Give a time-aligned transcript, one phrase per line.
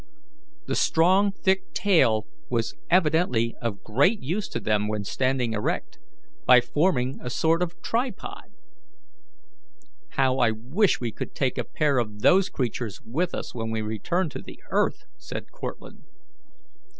[0.65, 5.99] The strong thick tail was evidently of great use to them when standing erect,
[6.47, 8.49] by forming a sort of tripod.
[10.13, 13.83] "How I wish we could take a pair of those creatures with us when we
[13.83, 16.03] return to the earth!" said Cortlandt.